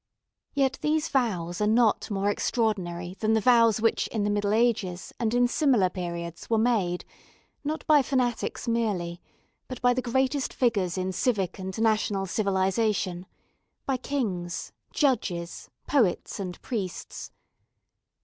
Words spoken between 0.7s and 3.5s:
these vows are not more extraordinary than the